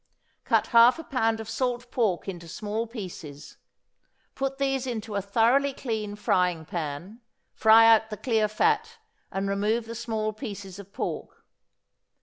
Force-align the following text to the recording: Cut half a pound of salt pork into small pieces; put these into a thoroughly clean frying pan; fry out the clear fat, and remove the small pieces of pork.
Cut 0.45 0.65
half 0.73 0.97
a 0.97 1.03
pound 1.03 1.39
of 1.39 1.47
salt 1.47 1.91
pork 1.91 2.27
into 2.27 2.47
small 2.47 2.87
pieces; 2.87 3.57
put 4.33 4.57
these 4.57 4.87
into 4.87 5.13
a 5.13 5.21
thoroughly 5.21 5.73
clean 5.73 6.15
frying 6.15 6.65
pan; 6.65 7.21
fry 7.53 7.85
out 7.85 8.09
the 8.09 8.17
clear 8.17 8.47
fat, 8.47 8.97
and 9.31 9.47
remove 9.47 9.85
the 9.85 9.93
small 9.93 10.33
pieces 10.33 10.79
of 10.79 10.91
pork. 10.91 11.45